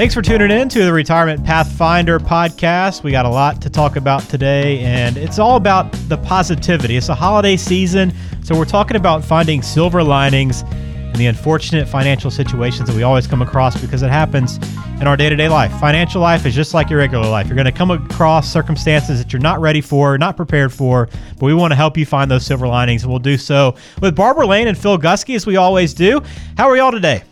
[0.00, 3.02] Thanks for tuning in to the Retirement Pathfinder podcast.
[3.02, 6.96] We got a lot to talk about today, and it's all about the positivity.
[6.96, 8.10] It's a holiday season,
[8.42, 13.26] so we're talking about finding silver linings in the unfortunate financial situations that we always
[13.26, 14.56] come across because it happens
[15.02, 15.70] in our day to day life.
[15.78, 17.46] Financial life is just like your regular life.
[17.46, 21.42] You're going to come across circumstances that you're not ready for, not prepared for, but
[21.42, 24.46] we want to help you find those silver linings, and we'll do so with Barbara
[24.46, 26.22] Lane and Phil Gusky, as we always do.
[26.56, 27.22] How are y'all today?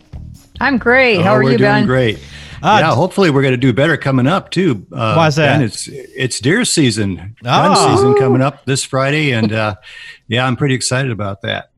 [0.60, 1.20] I'm great.
[1.20, 1.86] Oh, How oh, are you, doing Ben?
[1.86, 2.18] Great.
[2.62, 4.86] Uh, yeah, hopefully we're going to do better coming up too.
[4.92, 5.60] Uh, why is that?
[5.62, 7.96] It's it's deer season, gun Oh.
[7.96, 9.76] season coming up this Friday, and uh,
[10.26, 11.70] yeah, I'm pretty excited about that.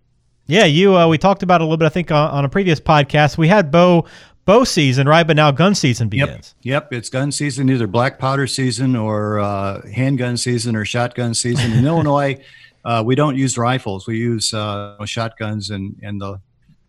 [0.46, 0.96] Yeah, you.
[0.96, 1.86] Uh, we talked about it a little bit.
[1.86, 4.06] I think on, on a previous podcast we had bow
[4.46, 5.26] bow season, right?
[5.26, 6.54] But now gun season begins.
[6.62, 11.72] Yep, it's gun season, either black powder season or uh, handgun season or shotgun season.
[11.72, 12.42] In Illinois,
[12.84, 16.40] uh, we don't use rifles; we use uh, shotguns and and the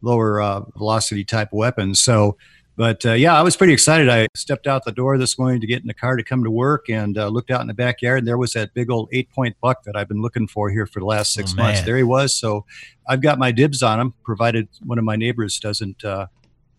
[0.02, 2.00] lower uh, velocity type weapons.
[2.02, 2.38] So.
[2.78, 4.10] But uh, yeah, I was pretty excited.
[4.10, 6.50] I stepped out the door this morning to get in the car to come to
[6.50, 9.30] work and uh, looked out in the backyard, and there was that big old eight
[9.30, 11.80] point buck that I've been looking for here for the last six Oh, months.
[11.80, 11.86] man.
[11.86, 12.34] There he was.
[12.34, 12.66] So
[13.08, 16.28] I've got my dibs on him, provided one of my neighbors doesn't uh,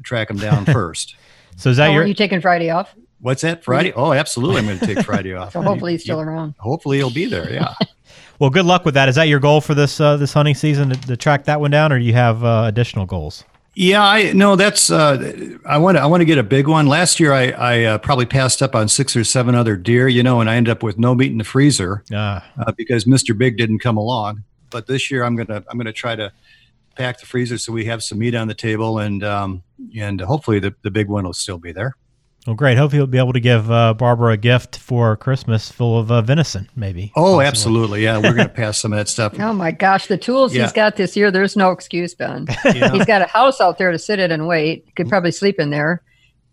[0.02, 1.14] track him down first.
[1.56, 2.02] So is that How your?
[2.02, 2.94] are you taking Friday off?
[3.20, 3.62] What's that?
[3.62, 3.92] Friday?
[3.92, 4.56] Oh, absolutely.
[4.58, 5.52] I'm going to take Friday off.
[5.52, 6.54] So hopefully he's You- still around.
[6.58, 7.52] Hopefully he'll be there.
[7.52, 7.74] Yeah.
[8.40, 9.08] well, good luck with that.
[9.08, 11.70] Is that your goal for this uh, this hunting season to, to track that one
[11.70, 13.44] down, or do you have uh, additional goals?
[13.74, 16.86] Yeah, I no, that's uh, I want to I want to get a big one.
[16.86, 20.22] Last year, I I uh, probably passed up on six or seven other deer, you
[20.22, 23.32] know, and I ended up with no meat in the freezer Uh, uh, because Mister
[23.32, 24.44] Big didn't come along.
[24.68, 26.30] But this year, I'm gonna I'm gonna try to
[26.96, 29.62] pack the freezer so we have some meat on the table, and um,
[29.98, 31.96] and hopefully the the big one will still be there.
[32.46, 32.76] Well, great.
[32.78, 36.22] Hope you'll be able to give uh, Barbara a gift for Christmas full of uh,
[36.22, 37.12] venison, maybe.
[37.14, 37.44] Oh, possibly.
[37.46, 39.34] absolutely, yeah, we're gonna pass some of that stuff.
[39.38, 40.62] Oh my gosh, the tools Yeah.
[40.64, 42.46] he's got this year, there's no excuse, Ben.
[42.64, 42.90] Yeah.
[42.92, 44.94] He's got a house out there to sit in and wait.
[44.96, 46.02] Could probably sleep in there.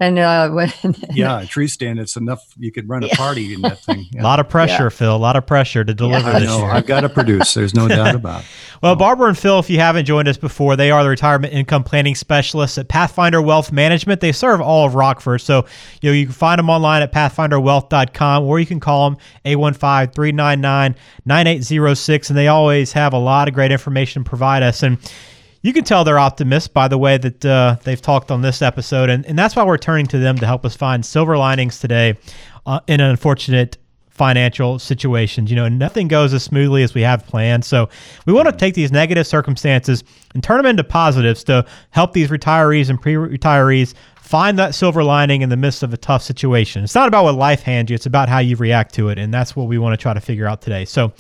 [0.02, 0.72] And uh, when
[1.12, 2.00] yeah, a tree stand.
[2.00, 2.42] It's enough.
[2.58, 4.06] You could run a party in that thing.
[4.18, 5.14] A lot of pressure, Phil.
[5.14, 6.60] A lot of pressure to deliver I this know.
[6.60, 6.72] year.
[6.72, 7.54] I've got to produce.
[7.54, 8.44] There's no doubt about.
[8.44, 8.48] it.
[8.82, 11.84] Well, Barbara and Phil, if you haven't joined us before, they are the retirement income
[11.84, 14.22] planning specialists at Pathfinder Wealth Management.
[14.22, 15.42] They serve all of Rockford.
[15.42, 15.66] So,
[16.02, 22.30] you know, you can find them online at pathfinderwealth.com or you can call them 815-399-9806
[22.30, 24.98] and they always have a lot of great information to provide us and
[25.62, 29.09] you can tell they're optimists by the way that uh, they've talked on this episode,
[29.09, 32.18] and, and that's why we're turning to them to help us find silver linings today
[32.66, 33.78] uh, in an unfortunate
[34.19, 35.50] financial situations.
[35.50, 37.64] You know, nothing goes as smoothly as we have planned.
[37.64, 37.88] So
[38.25, 40.03] we want to take these negative circumstances
[40.34, 45.42] and turn them into positives to help these retirees and pre-retirees find that silver lining
[45.42, 46.84] in the midst of a tough situation.
[46.84, 49.18] It's not about what life hands you, it's about how you react to it.
[49.18, 50.84] And that's what we want to try to figure out today.
[50.84, 51.14] So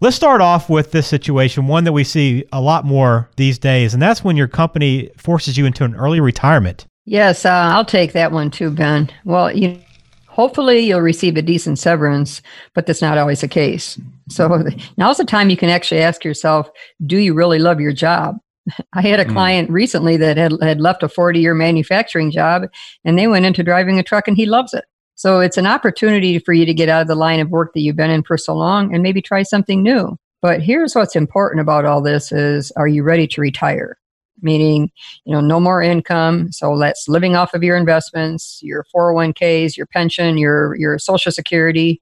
[0.00, 3.94] let's start off with this situation, one that we see a lot more these days,
[3.94, 6.86] and that's when your company forces you into an early retirement.
[7.06, 9.10] Yes, uh, I'll take that one too, Ben.
[9.24, 9.80] Well, you
[10.28, 12.40] hopefully you'll receive a decent severance,
[12.74, 14.00] but that's not always the case.
[14.28, 14.64] So
[14.96, 16.70] now's the time you can actually ask yourself,
[17.04, 18.36] do you really love your job?
[18.94, 19.32] I had a Mm.
[19.32, 22.62] client recently that had, had left a 40 year manufacturing job
[23.04, 24.84] and they went into driving a truck and he loves it.
[25.20, 27.82] So it's an opportunity for you to get out of the line of work that
[27.82, 30.16] you've been in for so long and maybe try something new.
[30.40, 33.98] But here's what's important about all this is are you ready to retire?
[34.40, 34.90] Meaning,
[35.26, 36.50] you know, no more income.
[36.52, 42.00] So that's living off of your investments, your 401ks, your pension, your your social security.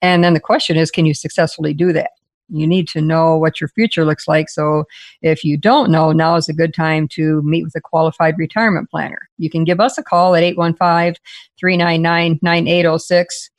[0.00, 2.10] And then the question is, can you successfully do that?
[2.48, 4.48] You need to know what your future looks like.
[4.48, 4.84] So
[5.22, 8.90] if you don't know, now is a good time to meet with a qualified retirement
[8.90, 9.28] planner.
[9.38, 11.14] You can give us a call at 815
[11.58, 13.50] 399 9806.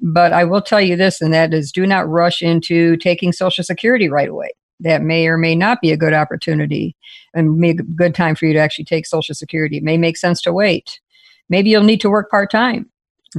[0.00, 3.64] But I will tell you this, and that is do not rush into taking Social
[3.64, 4.50] Security right away.
[4.80, 6.96] That may or may not be a good opportunity
[7.32, 9.78] and be a good time for you to actually take Social Security.
[9.78, 11.00] It may make sense to wait.
[11.48, 12.90] Maybe you'll need to work part time.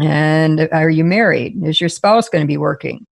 [0.02, 1.64] And are you married?
[1.64, 3.06] Is your spouse going to be working?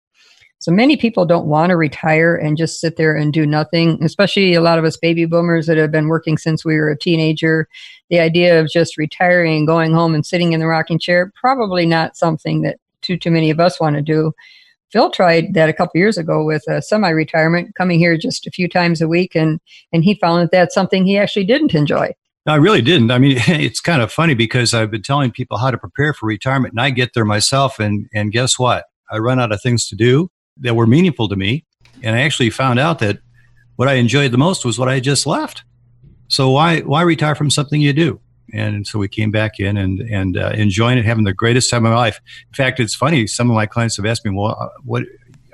[0.63, 4.53] So many people don't want to retire and just sit there and do nothing, especially
[4.53, 7.67] a lot of us baby boomers that have been working since we were a teenager.
[8.09, 12.15] The idea of just retiring, going home and sitting in the rocking chair, probably not
[12.15, 14.31] something that too too many of us want to do.
[14.89, 18.69] Phil tried that a couple years ago with a semi-retirement, coming here just a few
[18.69, 19.59] times a week, and
[19.91, 22.13] and he found that that's something he actually didn't enjoy.
[22.47, 23.11] I really didn't.
[23.11, 26.25] I mean, it's kind of funny because I've been telling people how to prepare for
[26.25, 28.85] retirement, and I get there myself, and and guess what?
[29.11, 31.65] I run out of things to do that were meaningful to me,
[32.01, 33.19] and I actually found out that
[33.75, 35.63] what I enjoyed the most was what I just left.
[36.27, 38.19] So why why retire from something you do?
[38.53, 41.85] And so we came back in and and uh, enjoying it, having the greatest time
[41.85, 42.19] of my life.
[42.49, 43.27] In fact, it's funny.
[43.27, 45.03] Some of my clients have asked me, "Well, uh, what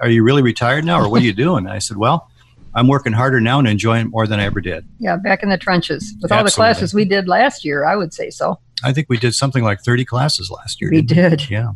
[0.01, 2.29] are you really retired now, or what are you doing?" And I said, "Well."
[2.75, 4.87] I'm working harder now and enjoying it more than I ever did.
[4.99, 6.37] Yeah, back in the trenches with Absolutely.
[6.37, 8.59] all the classes we did last year, I would say so.
[8.83, 10.91] I think we did something like 30 classes last year.
[10.91, 11.47] We did.
[11.49, 11.55] We?
[11.55, 11.71] Yeah.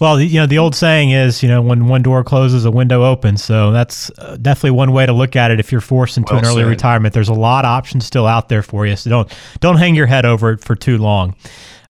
[0.00, 3.04] Well, you know, the old saying is, you know, when one door closes, a window
[3.04, 3.44] opens.
[3.44, 5.60] So that's uh, definitely one way to look at it.
[5.60, 6.68] If you're forced into well an early said.
[6.68, 8.96] retirement, there's a lot of options still out there for you.
[8.96, 11.36] So don't don't hang your head over it for too long.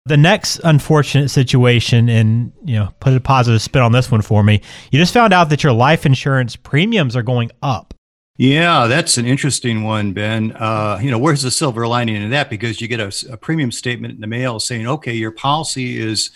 [0.05, 4.43] The next unfortunate situation, and you know, put a positive spin on this one for
[4.43, 4.61] me.
[4.91, 7.93] You just found out that your life insurance premiums are going up.
[8.37, 10.53] Yeah, that's an interesting one, Ben.
[10.53, 12.49] Uh, you know, where's the silver lining in that?
[12.49, 16.31] Because you get a, a premium statement in the mail saying, okay, your policy is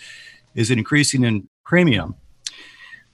[0.56, 2.16] is it increasing in premium.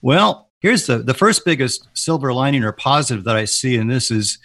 [0.01, 4.09] Well, here's the, the first biggest silver lining or positive that I see in this
[4.09, 4.39] is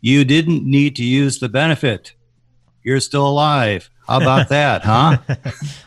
[0.00, 2.12] you didn't need to use the benefit.
[2.84, 3.90] You're still alive.
[4.06, 5.18] How about that, huh?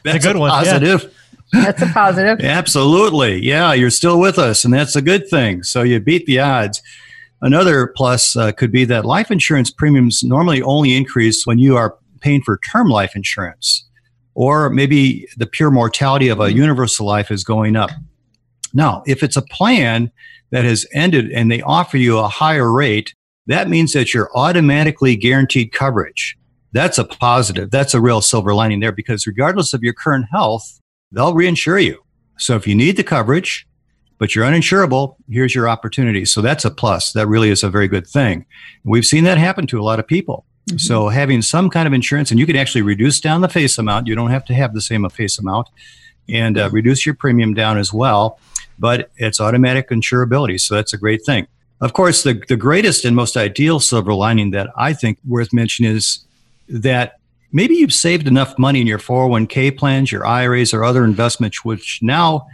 [0.03, 0.49] That's a good a one.
[0.49, 1.03] Positive.
[1.03, 1.09] Yeah.
[1.63, 2.39] That's a positive.
[2.43, 3.41] Absolutely.
[3.41, 5.63] Yeah, you're still with us, and that's a good thing.
[5.63, 6.81] So you beat the odds.
[7.41, 11.97] Another plus uh, could be that life insurance premiums normally only increase when you are
[12.21, 13.84] paying for term life insurance,
[14.35, 17.89] or maybe the pure mortality of a universal life is going up.
[18.73, 20.11] Now, if it's a plan
[20.51, 23.15] that has ended and they offer you a higher rate,
[23.47, 26.37] that means that you're automatically guaranteed coverage.
[26.73, 27.71] That's a positive.
[27.71, 30.81] That's a real silver lining there because regardless of your current health,
[31.11, 32.03] they'll reinsure you.
[32.37, 33.65] So if you need the coverage,
[34.17, 36.25] but you're uninsurable, here's your opportunity.
[36.25, 37.13] So that's a plus.
[37.13, 38.45] That really is a very good thing.
[38.83, 40.45] We've seen that happen to a lot of people.
[40.69, 40.77] Mm-hmm.
[40.77, 44.07] So having some kind of insurance, and you can actually reduce down the face amount.
[44.07, 45.67] You don't have to have the same face amount,
[46.27, 48.39] and uh, reduce your premium down as well.
[48.79, 51.47] But it's automatic insurability, so that's a great thing.
[51.81, 55.95] Of course, the, the greatest and most ideal silver lining that I think worth mentioning
[55.95, 56.25] is
[56.67, 57.19] that
[57.51, 61.99] maybe you've saved enough money in your 401k plans, your IRAs, or other investments, which
[62.01, 62.47] now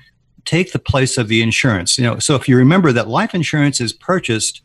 [0.46, 1.98] take the place of the insurance.
[1.98, 4.62] You know, so if you remember that life insurance is purchased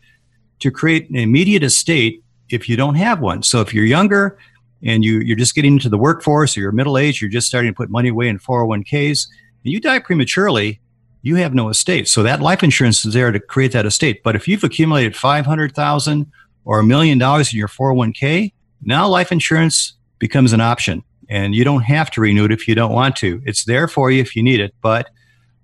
[0.61, 3.43] to create an immediate estate if you don't have one.
[3.43, 4.39] So if you're younger
[4.83, 7.71] and you, you're just getting into the workforce or you're middle age, you're just starting
[7.71, 9.29] to put money away in 401ks,
[9.65, 10.81] and you die prematurely,
[11.23, 12.09] you have no estate.
[12.09, 14.23] So that life insurance is there to create that estate.
[14.23, 16.31] But if you've accumulated 500,000
[16.65, 18.53] or a million dollars in your 401k,
[18.83, 22.75] now life insurance becomes an option and you don't have to renew it if you
[22.75, 23.43] don't want to.
[23.45, 25.09] It's there for you if you need it, but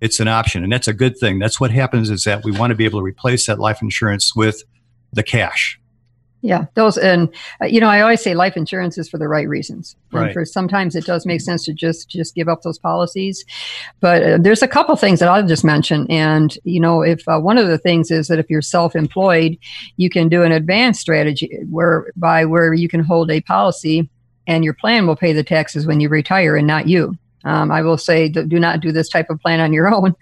[0.03, 2.73] it's an option and that's a good thing that's what happens is that we want
[2.73, 4.65] to be able to replace that life insurance with
[5.13, 5.81] the cash
[6.43, 9.49] yeah those and uh, you know i always say life insurance is for the right
[9.49, 10.25] reasons right.
[10.25, 13.45] and for sometimes it does make sense to just just give up those policies
[14.01, 17.39] but uh, there's a couple things that i'll just mention and you know if uh,
[17.39, 19.57] one of the things is that if you're self-employed
[19.97, 24.09] you can do an advanced strategy whereby where you can hold a policy
[24.47, 27.83] and your plan will pay the taxes when you retire and not you um, I
[27.83, 30.15] will say, do not do this type of plan on your own.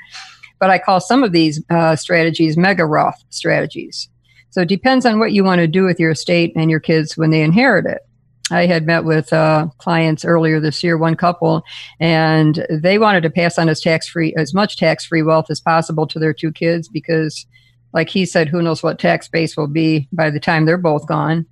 [0.59, 4.09] But I call some of these uh, strategies mega Roth strategies.
[4.51, 7.17] So it depends on what you want to do with your estate and your kids
[7.17, 8.03] when they inherit it.
[8.51, 11.63] I had met with uh, clients earlier this year, one couple,
[12.01, 15.61] and they wanted to pass on as tax free as much tax free wealth as
[15.61, 17.47] possible to their two kids because,
[17.93, 21.07] like he said, who knows what tax base will be by the time they're both
[21.07, 21.47] gone.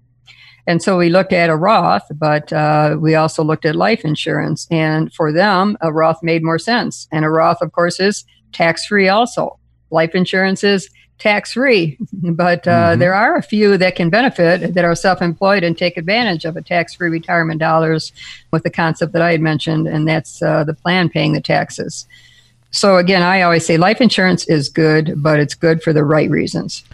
[0.66, 4.66] And so we looked at a Roth, but uh, we also looked at life insurance.
[4.70, 7.08] And for them, a Roth made more sense.
[7.10, 9.58] And a Roth, of course, is tax free also.
[9.90, 13.00] Life insurance is tax free, but uh, mm-hmm.
[13.00, 16.56] there are a few that can benefit that are self employed and take advantage of
[16.56, 18.12] a tax free retirement dollars
[18.52, 22.06] with the concept that I had mentioned, and that's uh, the plan paying the taxes.
[22.70, 26.28] So, again, I always say life insurance is good, but it's good for the right
[26.28, 26.84] reasons.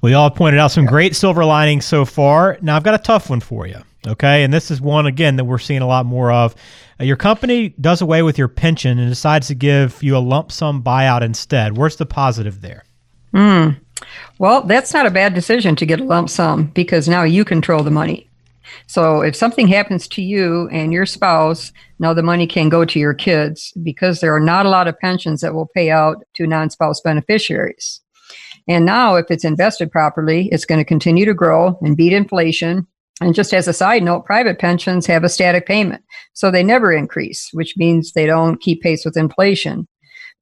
[0.00, 2.58] We all pointed out some great silver linings so far.
[2.60, 3.82] Now I've got a tough one for you.
[4.04, 6.56] Okay, and this is one again that we're seeing a lot more of.
[7.00, 10.50] Uh, your company does away with your pension and decides to give you a lump
[10.50, 11.76] sum buyout instead.
[11.76, 12.82] Where's the positive there?
[13.32, 13.70] Hmm.
[14.38, 17.82] Well, that's not a bad decision to get a lump sum because now you control
[17.82, 18.28] the money.
[18.86, 22.98] So if something happens to you and your spouse, now the money can go to
[22.98, 26.46] your kids because there are not a lot of pensions that will pay out to
[26.46, 28.00] non spouse beneficiaries.
[28.68, 32.86] And now, if it's invested properly, it's going to continue to grow and beat inflation.
[33.20, 36.02] And just as a side note, private pensions have a static payment.
[36.32, 39.86] So they never increase, which means they don't keep pace with inflation.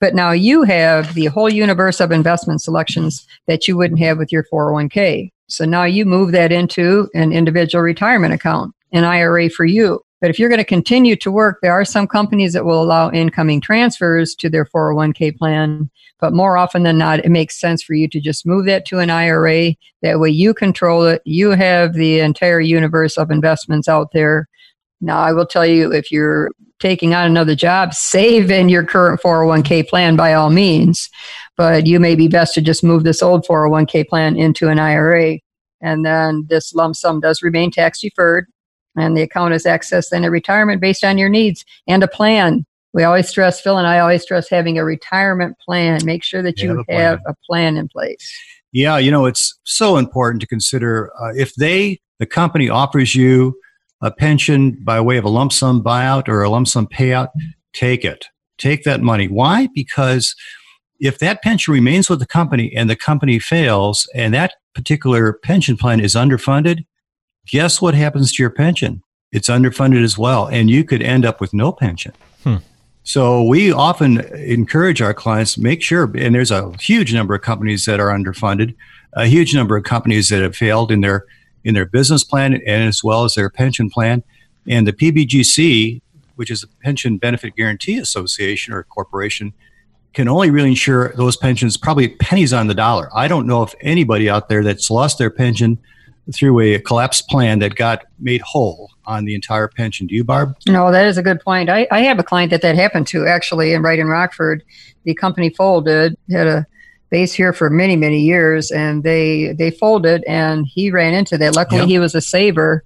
[0.01, 4.33] But now you have the whole universe of investment selections that you wouldn't have with
[4.33, 5.31] your 401k.
[5.47, 10.01] So now you move that into an individual retirement account, an IRA for you.
[10.21, 13.11] But if you're going to continue to work, there are some companies that will allow
[13.11, 15.91] incoming transfers to their 401k plan.
[16.19, 18.99] But more often than not, it makes sense for you to just move that to
[18.99, 19.75] an IRA.
[20.03, 21.23] That way you control it.
[21.25, 24.47] You have the entire universe of investments out there.
[25.01, 29.21] Now, I will tell you if you're taking on another job, save in your current
[29.21, 31.09] 401k plan by all means.
[31.57, 35.39] But you may be best to just move this old 401k plan into an IRA.
[35.83, 38.47] And then this lump sum does remain tax deferred
[38.97, 42.65] and the account is accessed then a retirement based on your needs and a plan.
[42.93, 46.01] We always stress, Phil and I always stress having a retirement plan.
[46.05, 48.37] Make sure that you, you have, a, have a plan in place.
[48.73, 53.59] Yeah, you know, it's so important to consider uh, if they, the company offers you
[54.01, 57.29] a pension by way of a lump sum buyout or a lump sum payout,
[57.73, 58.27] take it.
[58.59, 59.29] Take that money.
[59.29, 59.69] Why?
[59.75, 60.35] Because
[61.01, 65.77] if that pension remains with the company and the company fails and that particular pension
[65.77, 66.85] plan is underfunded,
[67.47, 69.03] guess what happens to your pension?
[69.33, 72.13] It's underfunded as well, and you could end up with no pension.
[72.43, 72.57] Hmm.
[73.03, 77.85] So we often encourage our clients make sure, and there's a huge number of companies
[77.87, 78.75] that are underfunded,
[79.15, 81.27] a huge number of companies that have failed in their
[81.65, 84.23] in their business plan and as well as their pension plan.
[84.69, 86.01] And the PBGC,
[86.37, 89.53] which is the Pension Benefit Guarantee Association or corporation,
[90.13, 93.09] can only really insure those pensions probably pennies on the dollar.
[93.15, 95.79] I don't know if anybody out there that's lost their pension
[96.35, 100.07] through a collapse plan that got made whole on the entire pension.
[100.07, 100.55] Do you, Barb?
[100.69, 101.69] No, that is a good point.
[101.69, 104.63] I, I have a client that that happened to actually, and right in Rockford,
[105.05, 106.67] the company folded, had a
[107.11, 111.57] base here for many many years, and they they folded, and he ran into that.
[111.57, 111.89] Luckily, yep.
[111.89, 112.85] he was a saver,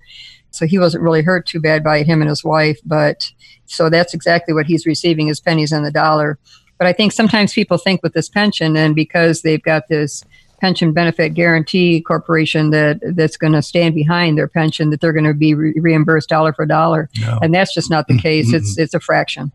[0.51, 2.79] so he wasn't really hurt too bad by him and his wife.
[2.85, 3.31] But
[3.67, 6.39] so that's exactly what he's receiving is pennies on the dollar.
[6.79, 10.25] But I think sometimes people think with this pension, and because they've got this
[10.61, 15.25] pension benefit guarantee corporation that that's going to stand behind their pension that they're going
[15.25, 17.39] to be re- reimbursed dollar for dollar no.
[17.43, 18.57] and that's just not the case mm-hmm.
[18.57, 19.53] it's it's a fraction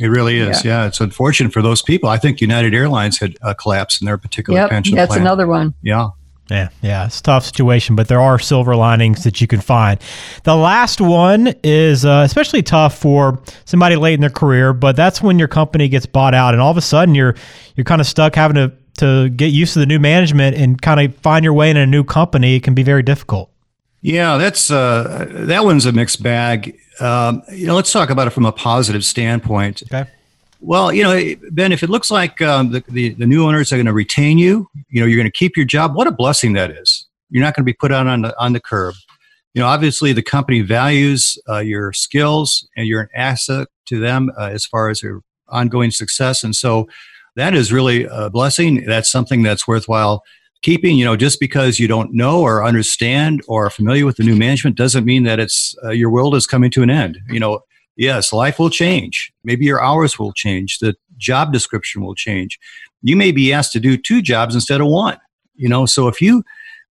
[0.00, 0.82] it really is yeah.
[0.82, 0.86] yeah.
[0.86, 4.58] it's unfortunate for those people i think united airlines had a collapse in their particular
[4.58, 5.20] yep, pension that's plan.
[5.20, 6.08] another one yeah
[6.50, 10.00] yeah, yeah, it's a tough situation, but there are silver linings that you can find.
[10.42, 15.22] The last one is uh, especially tough for somebody late in their career, but that's
[15.22, 17.36] when your company gets bought out, and all of a sudden you're
[17.76, 21.00] you're kind of stuck having to to get used to the new management and kind
[21.00, 23.49] of find your way in a new company, it can be very difficult.
[24.02, 26.78] Yeah, that's uh, that one's a mixed bag.
[27.00, 29.82] Um, you know, let's talk about it from a positive standpoint.
[29.82, 30.08] Okay.
[30.60, 33.76] Well, you know, Ben, if it looks like um, the, the, the new owners are
[33.76, 35.94] going to retain you, you know, you're going to keep your job.
[35.94, 37.06] What a blessing that is.
[37.30, 38.94] You're not going to be put out on the on the curb.
[39.54, 44.30] You know, obviously the company values uh, your skills and you're an asset to them
[44.38, 46.44] uh, as far as your ongoing success.
[46.44, 46.88] And so
[47.36, 48.84] that is really a blessing.
[48.84, 50.22] That's something that's worthwhile
[50.62, 50.96] keeping.
[50.96, 54.36] You know, just because you don't know or understand or are familiar with the new
[54.36, 57.18] management doesn't mean that it's uh, your world is coming to an end.
[57.28, 57.60] You know,
[57.96, 59.32] yes, life will change.
[59.44, 60.78] Maybe your hours will change.
[60.78, 62.58] The job description will change.
[63.02, 65.18] You may be asked to do two jobs instead of one.
[65.54, 66.42] You know, so if you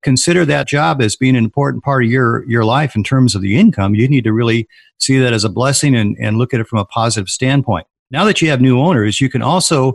[0.01, 3.41] consider that job as being an important part of your your life in terms of
[3.41, 6.59] the income, you need to really see that as a blessing and, and look at
[6.59, 7.87] it from a positive standpoint.
[8.11, 9.93] Now that you have new owners, you can also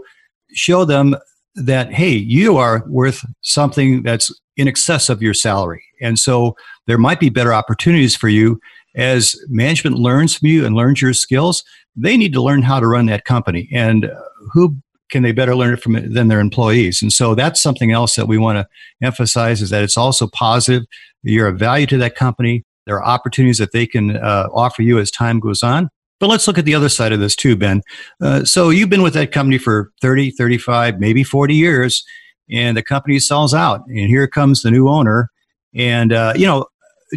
[0.52, 1.16] show them
[1.56, 5.84] that hey you are worth something that's in excess of your salary.
[6.00, 6.56] And so
[6.86, 8.60] there might be better opportunities for you.
[8.96, 11.64] As management learns from you and learns your skills
[11.96, 13.68] they need to learn how to run that company.
[13.72, 14.10] And
[14.52, 14.76] who
[15.10, 17.02] can they better learn it from than their employees?
[17.02, 18.68] And so that's something else that we want to
[19.02, 20.84] emphasize is that it's also positive.
[21.22, 22.64] You're of value to that company.
[22.86, 25.88] There are opportunities that they can uh, offer you as time goes on
[26.20, 27.82] but let's look at the other side of this too, Ben.
[28.20, 32.04] Uh, so you've been with that company for 30, 35, maybe 40 years,
[32.50, 33.82] and the company sells out.
[33.88, 35.30] And here comes the new owner.
[35.74, 36.66] And, uh, you know,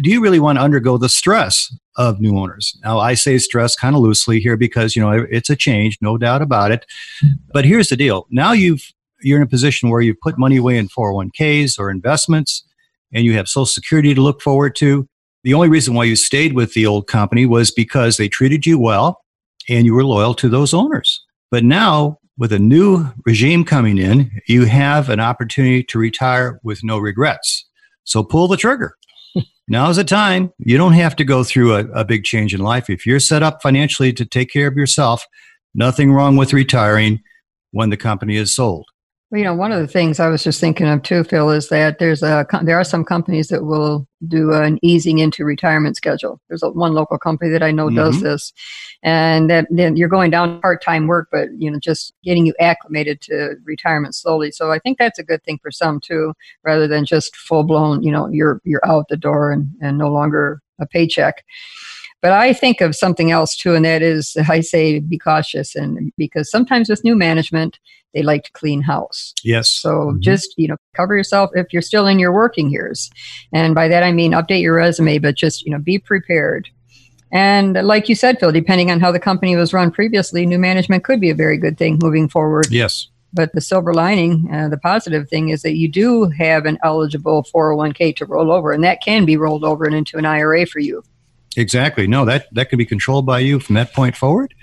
[0.02, 2.76] do you really want to undergo the stress of new owners?
[2.84, 6.16] Now, I say stress kind of loosely here because, you know, it's a change, no
[6.16, 6.84] doubt about it.
[7.52, 8.26] But here's the deal.
[8.30, 8.82] Now you've,
[9.22, 12.64] you're in a position where you've put money away in 401ks or investments,
[13.12, 15.08] and you have Social Security to look forward to
[15.44, 18.78] the only reason why you stayed with the old company was because they treated you
[18.78, 19.22] well
[19.68, 21.24] and you were loyal to those owners.
[21.50, 26.84] But now, with a new regime coming in, you have an opportunity to retire with
[26.84, 27.66] no regrets.
[28.04, 28.94] So pull the trigger.
[29.68, 30.52] Now's the time.
[30.58, 32.88] You don't have to go through a, a big change in life.
[32.88, 35.24] If you're set up financially to take care of yourself,
[35.74, 37.20] nothing wrong with retiring
[37.72, 38.86] when the company is sold.
[39.30, 41.68] Well, you know, one of the things I was just thinking of too, Phil, is
[41.68, 46.40] that there's a there are some companies that will do an easing into retirement schedule.
[46.48, 47.96] There's a, one local company that I know mm-hmm.
[47.96, 48.54] does this,
[49.02, 52.54] and that then you're going down part time work, but you know, just getting you
[52.58, 54.50] acclimated to retirement slowly.
[54.50, 56.32] So I think that's a good thing for some too,
[56.62, 58.02] rather than just full blown.
[58.02, 61.44] You know, you're you're out the door and and no longer a paycheck.
[62.20, 66.12] But I think of something else too, and that is I say be cautious, and
[66.16, 67.78] because sometimes with new management,
[68.14, 69.34] they like to clean house.
[69.44, 69.68] Yes.
[69.68, 70.20] So Mhm.
[70.20, 73.10] just you know cover yourself if you're still in your working years,
[73.52, 76.68] and by that I mean update your resume, but just you know be prepared.
[77.30, 81.04] And like you said, Phil, depending on how the company was run previously, new management
[81.04, 82.68] could be a very good thing moving forward.
[82.70, 83.08] Yes.
[83.34, 87.44] But the silver lining, uh, the positive thing is that you do have an eligible
[87.54, 90.78] 401k to roll over, and that can be rolled over and into an IRA for
[90.78, 91.02] you.
[91.54, 92.06] Exactly.
[92.06, 94.54] No, that that can be controlled by you from that point forward,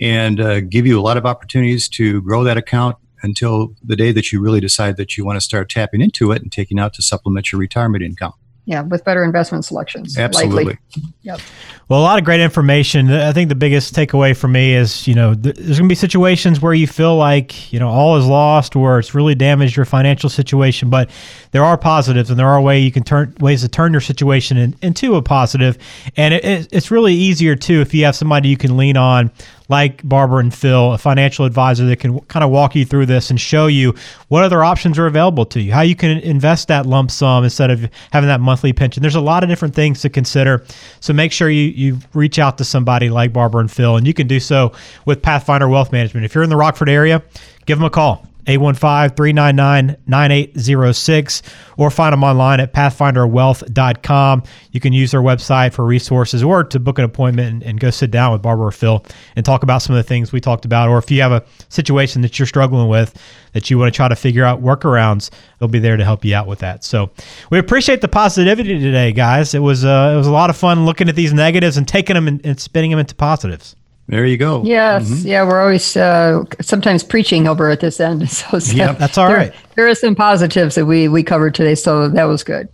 [0.00, 4.12] and uh, give you a lot of opportunities to grow that account until the day
[4.12, 6.94] that you really decide that you want to start tapping into it and taking out
[6.94, 8.32] to supplement your retirement income.
[8.68, 10.18] Yeah, with better investment selections.
[10.18, 10.76] Absolutely.
[11.24, 11.42] Likely.
[11.88, 13.10] Well, a lot of great information.
[13.10, 15.94] I think the biggest takeaway for me is, you know, th- there's going to be
[15.94, 19.86] situations where you feel like, you know, all is lost or it's really damaged your
[19.86, 21.08] financial situation, but
[21.52, 24.58] there are positives and there are way you can turn ways to turn your situation
[24.58, 25.78] in, into a positive.
[26.18, 29.32] And it, it, it's really easier too if you have somebody you can lean on
[29.68, 33.30] like Barbara and Phil, a financial advisor that can kind of walk you through this
[33.30, 33.94] and show you
[34.28, 37.70] what other options are available to you, how you can invest that lump sum instead
[37.70, 39.02] of having that monthly pension.
[39.02, 40.64] There's a lot of different things to consider.
[41.00, 44.14] So make sure you, you reach out to somebody like Barbara and Phil, and you
[44.14, 44.72] can do so
[45.04, 46.24] with Pathfinder Wealth Management.
[46.24, 47.22] If you're in the Rockford area,
[47.66, 48.26] give them a call.
[48.48, 51.42] 815-399-9806
[51.76, 54.42] or find them online at pathfinderwealth.com.
[54.72, 57.90] You can use their website for resources or to book an appointment and, and go
[57.90, 59.04] sit down with Barbara or Phil
[59.36, 60.88] and talk about some of the things we talked about.
[60.88, 63.14] Or if you have a situation that you're struggling with
[63.52, 66.34] that you want to try to figure out workarounds, they'll be there to help you
[66.34, 66.84] out with that.
[66.84, 67.10] So
[67.50, 69.54] we appreciate the positivity today, guys.
[69.54, 72.14] It was uh, it was a lot of fun looking at these negatives and taking
[72.14, 73.76] them and, and spinning them into positives.
[74.08, 74.62] There you go.
[74.64, 75.28] Yes, Mm-hmm.
[75.28, 78.28] yeah, we're always uh, sometimes preaching over at this end.
[78.30, 78.98] So, so Yep.
[78.98, 79.54] That's all there, right.
[79.76, 82.68] There are some positives that we we covered today, so that was good.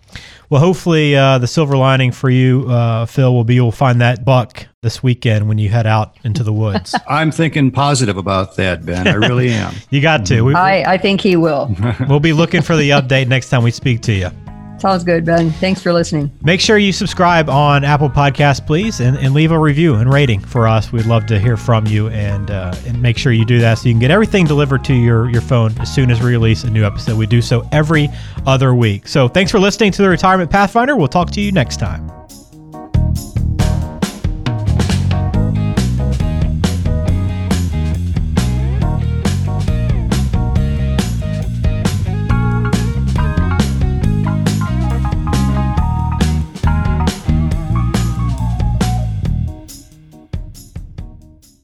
[0.50, 4.24] Well, hopefully, uh, the silver lining for you, uh, Phil, will be you'll find that
[4.24, 6.94] buck this weekend when you head out into the woods.
[7.08, 9.08] I'm thinking positive about that, Ben.
[9.08, 9.74] I really am.
[9.90, 10.42] you got to.
[10.42, 11.74] We, I I think he will.
[12.08, 14.30] we'll be looking for the update next time we speak to you.
[14.78, 15.50] Sounds good, Ben.
[15.50, 16.30] Thanks for listening.
[16.42, 20.40] Make sure you subscribe on Apple Podcasts, please, and, and leave a review and rating
[20.40, 20.92] for us.
[20.92, 23.88] We'd love to hear from you, and uh, and make sure you do that so
[23.88, 26.70] you can get everything delivered to your your phone as soon as we release a
[26.70, 27.16] new episode.
[27.16, 28.08] We do so every
[28.46, 29.08] other week.
[29.08, 30.96] So thanks for listening to the Retirement Pathfinder.
[30.96, 32.23] We'll talk to you next time.